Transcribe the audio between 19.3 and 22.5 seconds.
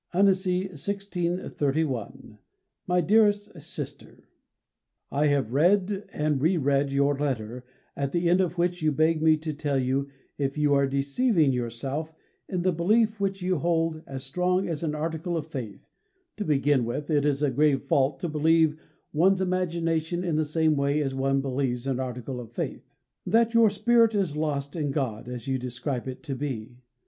imagination in the same way as one believes an article